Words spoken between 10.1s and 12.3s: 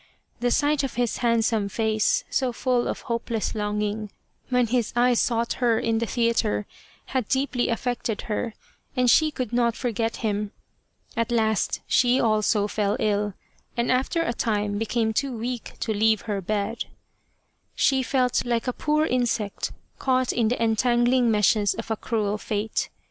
him. At last she